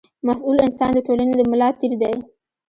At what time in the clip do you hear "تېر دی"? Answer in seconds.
1.79-2.13